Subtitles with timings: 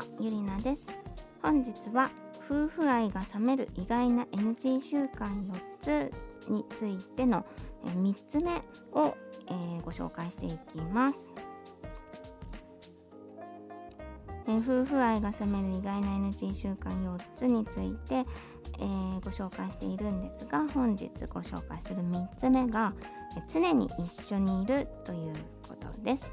[0.00, 0.80] はゆりなです。
[1.42, 2.10] 本日は
[2.48, 6.10] 夫婦愛が冷める意外な NG 習慣4つ
[6.48, 7.44] についての
[7.84, 8.50] 3つ目
[8.92, 9.14] を、
[9.48, 11.16] えー、ご紹介していきます、
[14.48, 18.24] えー、夫婦愛が冷める意外な NG 習慣4つについて、
[18.78, 22.94] えー、ご紹介しているんですが本日ご紹介する3つ目が
[23.52, 25.34] 常に一緒にいるという
[25.68, 26.30] ことです。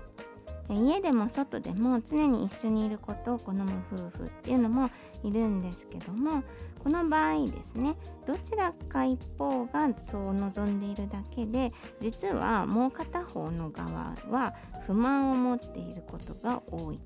[0.73, 4.89] 家でも外でも常に一緒にいることを好む夫婦っていうのも
[5.23, 6.43] いるんですけども
[6.83, 14.53] この場合ですねどちらか一方がそう望んでいるだけで実はもう片方の側は
[14.85, 16.99] 不満を持っていることが多い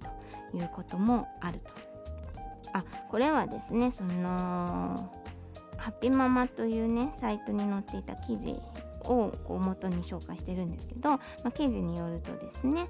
[0.51, 1.91] ということもあると。
[2.73, 5.11] あこれはですねその
[5.77, 8.55] ハッピーママというねサイトに載っていた記事
[9.03, 12.87] をこう元に紹介してるんですけど、まあ、記事によるとですね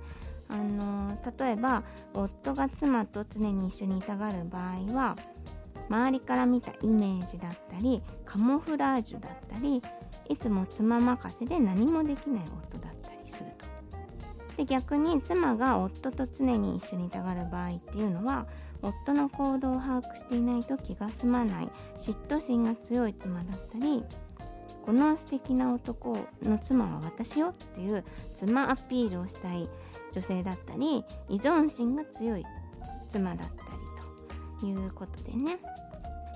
[0.52, 1.84] あの例えば
[2.14, 5.16] 夫が妻と常に一緒にいたがる場合は
[5.90, 9.82] 周りから見たイメージだったりカモフラージュだったり
[10.30, 13.72] いつも妻任せで何もできない夫だったりすると。
[14.58, 18.46] で逆に妻が夫と常に一緒にいたがる場合っていうのは
[18.82, 24.04] 夫の行動を把握していないと気が済まない嫉妬心が強い妻だったり
[24.86, 28.04] この素敵な男の妻は私よっていう
[28.36, 29.70] 妻アピールをしたい
[30.14, 32.46] 女性だったり依存心が強い
[33.10, 33.52] 妻だったり
[34.60, 35.60] ということでね。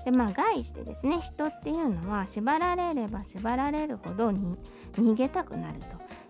[0.04, 4.56] でまあ概してですね人っていうのは縛られれば縛られるほどに
[4.92, 5.80] 逃げたくなる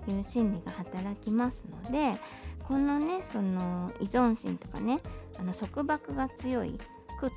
[0.06, 2.18] という心理が働きますので
[2.66, 4.98] このねその依存心とかね
[5.38, 6.78] あの束縛が強い
[7.20, 7.30] く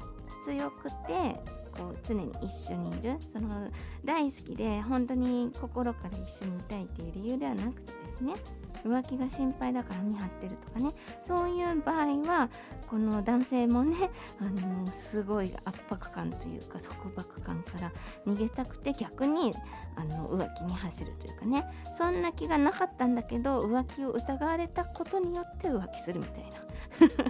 [0.45, 1.35] 強くて
[1.77, 3.69] こう常に一緒にいるその
[4.05, 8.33] 大好きで本当に心から一緒にいたいっていう理由ではなくてですね
[8.83, 10.93] 浮気が心配だから見張ってるとかね。
[11.21, 12.49] そういう場合は
[12.89, 17.91] この男性もね あのすごい圧迫感というか束縛感から
[18.25, 19.53] 逃げたくて逆に
[19.95, 21.65] あの浮気に走るというかね。
[21.97, 27.29] そんな気がなかったんだけど浮気を疑われたことによって浮気するみたいな。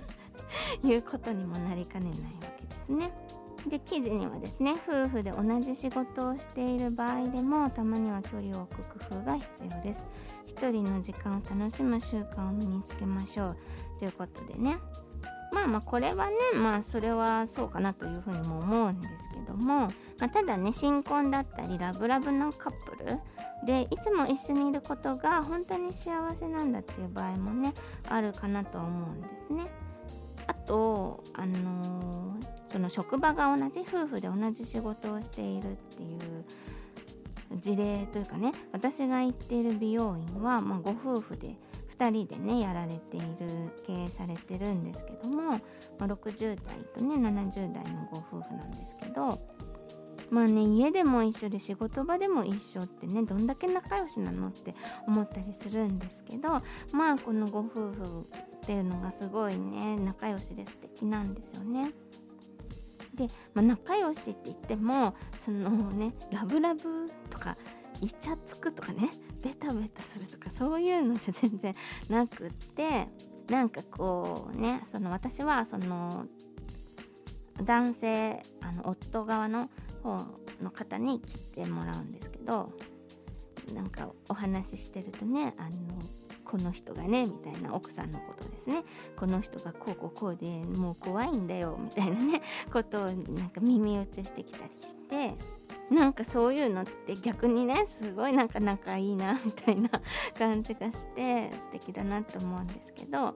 [0.84, 2.26] いうことにもなりかねないわ
[2.58, 3.12] けですね。
[3.68, 10.04] で記事にはですね夫婦で同じ仕事をしている場合でもたまには距離を置く工夫が必要です。
[10.60, 13.58] 一人の時間を楽しむ習慣を身につけましょう
[13.98, 14.78] ということでね
[15.54, 23.20] まあまあこれはねまあそれはそうかなというふうにも思うんですけども、まあ、ただね新婚だったりラブラブのカップル
[23.66, 27.74] でいつも一緒にいることが本当に幸せなんだっていう場合もね
[28.10, 29.66] あるかなと思うんですね。
[30.46, 36.44] あとあのー、その職場が同じ夫婦で同じ仕事をしているっていう
[37.58, 41.56] 事例というかね私が行っている美容院は、まあ、ご夫婦で
[41.98, 43.28] 2人でねやられている
[43.86, 45.60] 経営されてるんですけども、ま
[46.02, 49.40] あ、60代とね70代のご夫婦なんですけど
[50.30, 54.76] まあね家でも一緒で仕事場でも一緒ってねどんだけ仲良しなのって
[55.08, 56.62] 思ったりするんですけど
[56.94, 58.28] まあこのご夫婦
[58.58, 61.92] っていうのがすごいね仲良しで素敵なんですよね。
[63.20, 65.14] で、まあ、仲良しって言っても
[65.44, 66.84] そのねラブラブ
[67.30, 67.58] とか
[68.02, 69.10] イチャつくとかね
[69.44, 71.76] ベタベタするとかそういうのじゃ全然
[72.10, 73.08] なくって
[73.50, 76.26] なんかこうねその私はその
[77.64, 79.70] 男性あの夫側の
[80.02, 80.26] 方
[80.62, 82.72] の方に切ってもらうんですけど
[83.74, 85.70] なんかお話ししてるとねあの
[86.50, 88.84] この人がねみたいな奥さんのことですね。
[89.16, 92.42] この人がこうこうこうでもう怖いんだよみたいなね
[92.74, 93.14] ことをなん
[93.50, 95.36] か耳打ちしてきたりして
[95.94, 99.90] なんかそういうのって逆にねすごいなんか仲いいなみたいな
[100.38, 103.36] 感じがして素敵だなと思うんですけど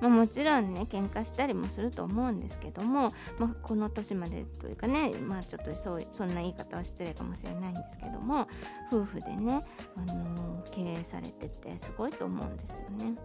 [0.00, 8.48] まあ、もちろんね喧嘩したりもすると思うんですけども、まあ、この年までというかねまあちょっとそうそんな言い方は失礼かもしれないんですけども
[8.92, 9.62] 夫婦でね、
[9.96, 13.16] あのー、経営されててすごいと思うんですよね。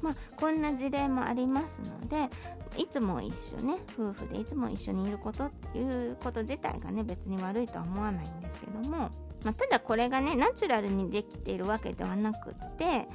[0.00, 2.28] まあ、こんな事例もありますので
[2.76, 9.10] いつも一緒ね夫婦でいつも一緒にいることっていうこと自体がね別に悪いとは思わないんですけども
[9.44, 13.06] まあ、ただこれがねナチュラルにできているわけではなくって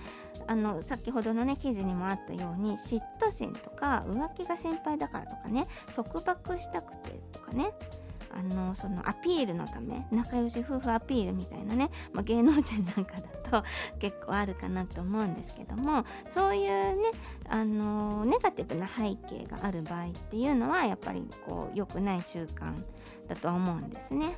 [0.47, 7.73] あの先ほどのね記事にもあったように嫉妬心とか浮気が心配だからとかね束縛したくてとかね
[8.35, 13.17] あのそのアピールのため仲良し夫婦アピールみたいなね、まあ、芸能人なんか
[13.51, 13.63] だと
[13.99, 16.03] 結構あるかなと思うんですけども
[16.33, 17.11] そういうね
[17.47, 22.73] あのネガティブな背景がある場合っていうのはやっぱりこう良くない習慣
[23.27, 24.35] だと思うんですね。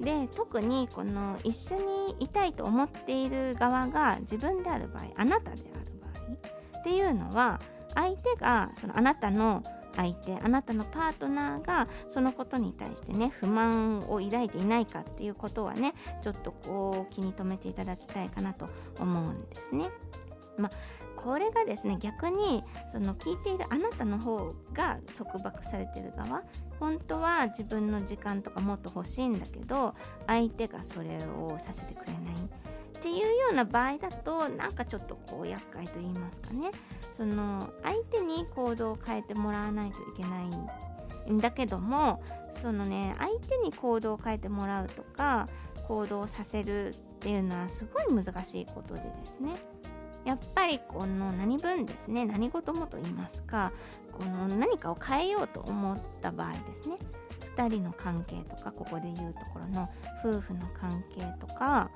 [0.00, 7.60] で特にこの一緒にいたいと思っている側が自分である場合あなたである場合っていうのは
[7.94, 9.62] 相手がそのあなたの
[9.96, 18.68] 相手あなたのパートナーがそのことに対してね不満を抱いていないかっていうことはねちょっとこう気に留めていただきたいかなと
[19.00, 19.88] 思うんですね。
[20.58, 20.70] まあ
[21.26, 22.62] これがですね逆に
[22.92, 26.44] その聞いているあなたの方が束縛されてる側
[26.78, 29.96] 本当は自分の時間とかもっと欲しいんだけど
[30.28, 32.22] 相手がそれをさせてくれない。
[32.98, 36.70] っていうような場合だとなんかちょっとこう厄介と言いますかね。
[37.12, 41.32] その相手に行動を変えてもらわないといけない。
[41.32, 42.22] んだけども
[42.62, 45.48] そのね相手に行動を変えてもらうとか
[45.88, 49.50] 行動させるっていうのはすごい難しいことでですね。
[50.26, 53.72] やっぱりこの何分ですね何事もと言いますか
[54.12, 56.96] この何かを変えようと思った場合ですね
[57.56, 59.88] 2人の関係とかここで言うところの
[60.22, 61.90] 夫婦の関係とか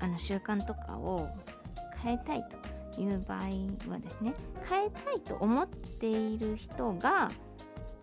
[0.00, 1.28] あの習慣とかを
[2.02, 2.44] 変えたい
[2.94, 4.32] という場合はですね
[4.68, 7.30] 変えたいと思っている人が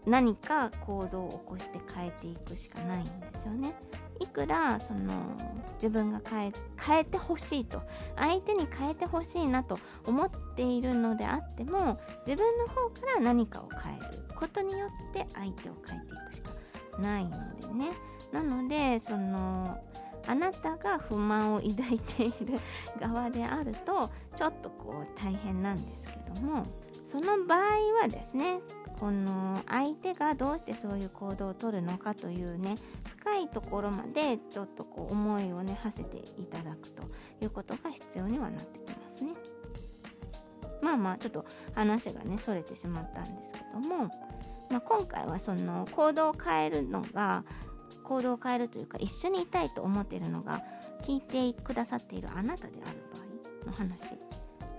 [0.05, 3.73] 何か行動を起こして変えていくしかないんですよね。
[4.21, 5.13] いくらその
[5.75, 7.81] 自分が変え変えてほしいと
[8.15, 16.51] 相手に変えてほしいなと思っているのであっても自分の方から何かを変えることによって相手を変えていくしか
[16.99, 17.91] ないのでね。
[18.31, 19.77] なのでその
[20.27, 22.59] あなたが不満を抱いている
[22.99, 26.65] 側であるとちょっとこう大変なんですけども
[27.05, 27.59] その場合
[28.01, 28.61] はですね
[29.01, 32.75] この相手がどうしてそういう行動をとるのかというね
[33.17, 37.01] 深いところまでちょっとこう思いをね馳せていただくと
[37.41, 39.31] いうことが必要にはなってきますね。
[40.83, 44.11] まあまあちょっと話がねそれてしまったんですけども、
[44.69, 47.43] まあ、今回はその行動を変えるのが
[48.03, 50.61] 行動を変えるというか一緒にいたいと思っているのが
[51.07, 53.03] 聞いてくださっているあなたである
[53.65, 54.13] 場合の話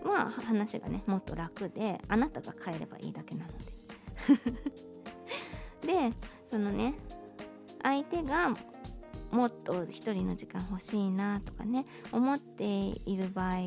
[0.04, 3.71] は話がねもっと楽であなたが変えればいいだけなので
[5.82, 6.12] で
[6.50, 6.94] そのね
[7.82, 8.54] 相手が
[9.30, 13.58] もっと一人の時間欲しいなとかね思っている場合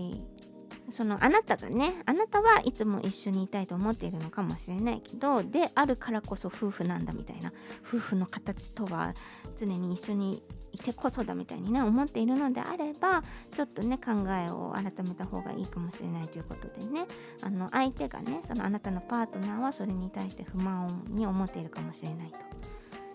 [0.91, 7.51] そのあなたがねあなたはいつも一緒にいたいと思っているのかもしれないけどであるからこそ夫婦なんだみたいな
[7.85, 9.13] 夫婦の形とは
[9.57, 10.43] 常に一緒に
[10.75, 13.23] いてこそだみたいにね思っているのであれば
[13.53, 17.05] ちょっとね考えを改めた方がいいかもしれないということでね
[17.41, 22.37] あの相手がねそのあなたのパートナーはそれに対して不満に思っているかもしれないと。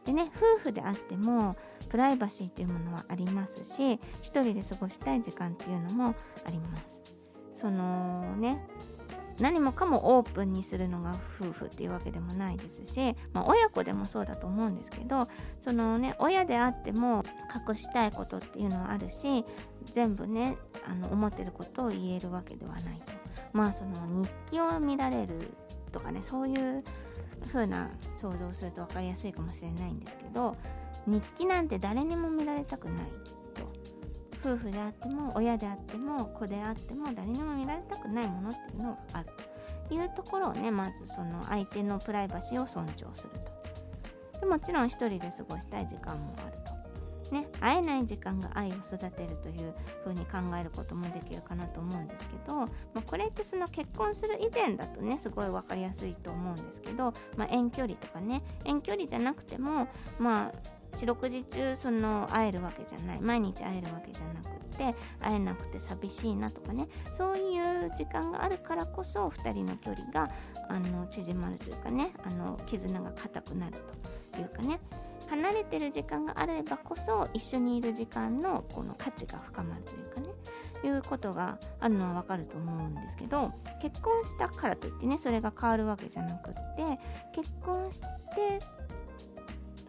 [0.06, 1.56] でね夫婦であっても
[1.90, 6.14] プライバシーというものはありますし1人で過ごしたい時間っていうのも
[6.44, 6.90] あります。
[7.54, 8.66] そのね
[9.40, 15.28] 何もかもオープンにするのが夫婦っていうわけでもないですし、まあ、親子でもそうだと思うんですけど
[15.60, 17.24] そのね親であっても
[17.68, 19.44] 隠したいことっていうのはあるし
[19.94, 20.56] 全部ね
[20.86, 23.12] あの思ってることを言えるわけではないと。
[23.52, 25.34] まあその日記を見られる
[25.92, 26.84] とかねそういう
[27.48, 27.90] 風な
[28.20, 30.56] 想像をすると分かりやすいかもしれないんですけど
[31.06, 33.39] 日記なんて誰にも見られたくない。
[34.44, 39.28] 夫婦であっても親であっても子であっても誰にも見られたくないものっていうのがある
[39.88, 43.30] というところをねまずその相手のプライバシーを尊重する
[44.32, 44.40] と。
[44.40, 46.70] でもちろん一人で過ごしたい時間もあると。
[47.30, 49.72] ね、会えない時間が愛を育てるという
[50.02, 52.66] ふうに考えることもできるかなと思うんですけど、ま
[52.96, 59.86] あ、これってその結婚する以前だとねすごい分かりやすいと思うんですけど、まあ、遠距離とかね遠距離じゃなくても
[60.18, 60.52] まあ
[60.94, 63.20] 四六時中その会えるわけじゃない。
[63.20, 66.88] 毎日会えるわけじゃなくて会えなくて寂しいなとかね。
[67.12, 70.28] そういう時間があるからこそ2人の距離が
[70.68, 72.12] あの縮まるというかね。
[72.24, 73.76] あの絆が固くなる
[74.32, 74.80] というかね。
[75.28, 80.28] 離れてる時間があればこそ一緒にいる時間のこの価値が深まるというかね。
[80.86, 86.98] いうことがあるのはわかると思うんですけど結婚したからといってねそれが変わるわけじゃなくって
[87.34, 88.06] 結婚して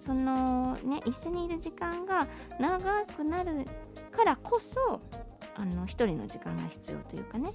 [0.03, 2.27] そのね一緒にいる時間が
[2.59, 3.65] 長くなる
[4.11, 4.99] からこそ
[5.55, 7.51] あの一人の時間が必要というかね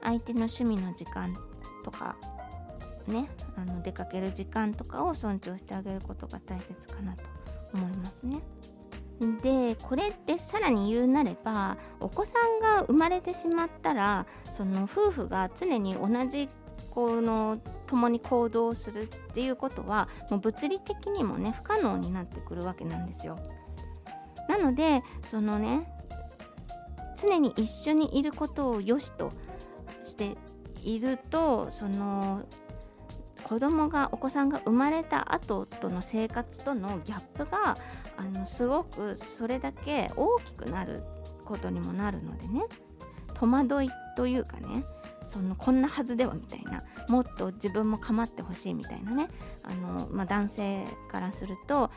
[0.00, 1.36] 相手の趣味の時間
[1.84, 2.16] とか
[3.08, 7.24] ねあの出かける時間とかを尊重してあげることが大切かなと
[7.74, 8.40] 思いますね。
[9.42, 14.24] でこれってさらに言うなればお子さんが生まれてしまったら
[14.56, 16.48] その夫婦が常に同じ
[16.90, 17.58] この
[17.90, 23.36] 共に行動するっていうことはもう物理的にもね不可能になってくるわけなんですよ。
[24.48, 25.92] なのでそのね
[27.16, 29.32] 常に一緒にいることを良しと
[30.02, 30.36] して
[30.84, 32.42] いるとその
[33.42, 37.76] 子供がお子さんが生まれた後との生活とのギャップが
[38.16, 41.02] あのすごくそれだけ大きくなる
[41.44, 42.62] ことにもなるのでね
[43.34, 44.84] 戸惑いというかね
[45.32, 49.28] そのこんなはずではみたいなもっと自分も構ってほしいみたいなね
[49.62, 51.90] あの、まあ、男性からすると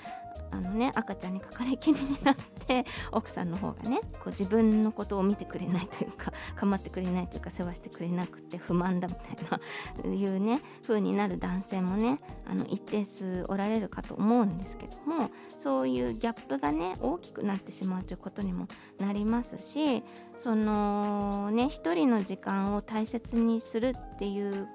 [0.51, 9.59] あのね赤ちゃんにかかりきりになって 奥さんの方がねこう自分のことを見てくれないというか 構ってくれないというか世話してくれなくて不満だみたい
[10.05, 18.67] ないうね風になる男性もねあの一定数おられるかと思うんですけどもそういうギャップがね大きくなってしまうということにも
[18.99, 20.03] なりますし
[20.37, 24.67] そのね一人の時間を大切にするっていう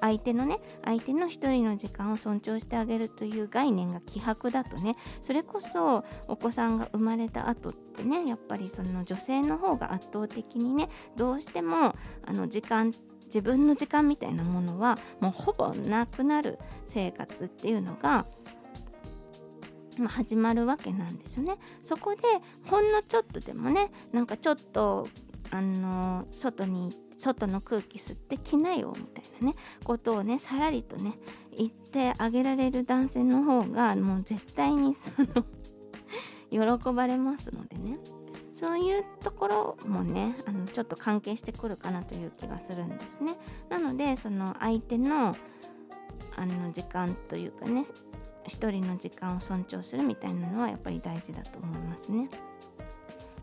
[0.00, 12.92] 相手のね相手の一人の時間を尊重してあげるという概念が希薄だとねそれこそお子さんが生まれた後ってねやっぱりその女性の方が圧倒的にねどうしてもあの時間
[13.24, 18.26] 自分の時間みたいなものはもうほぼなくなる生活っていうのが
[19.98, 21.56] ま始まるわけなんですよね。
[21.82, 22.22] そこで
[22.64, 25.08] ほんのちょっとでもねなんかちょっと
[25.50, 31.18] あの外に外の空気吸ってきなよみたいなねことをねさらりとね
[31.56, 35.44] 言ってあげられる男性の方がもう絶対にその
[36.78, 37.98] 喜ばれますのでね
[38.52, 43.34] そういうところもねあのちょっと関係してくるかなという気がするんですね
[43.68, 45.34] なのでその相手の
[46.38, 47.84] あの時間というかね
[48.46, 52.28] 一人の時間を尊重するみたいなのはやっぱり大事だと思いますね。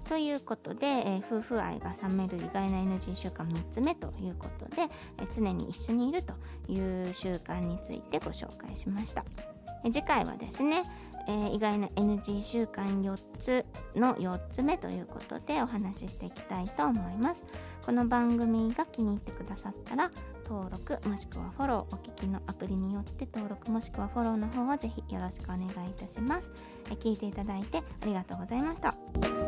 [0.07, 4.83] ということで、えー、夫婦愛が冷める意外な NG 習慣3つ目ということで、
[5.19, 6.33] えー、常に一緒にいると
[6.67, 9.23] いう習慣についてご紹介しました。
[9.85, 10.83] え、次回はですね、
[11.27, 17.43] えー、意外な NG 習慣4つの4つ目ということでお話ししていきたいと思います。
[17.85, 20.09] この番組が気に入ってくださったら
[20.47, 26.49] 登録もしくはフォローお聞きのアプリによって登録もしくはフォローの方をぜひよろしくお願いいたします。
[26.85, 29.42] 聞いていただいてありがとうございました。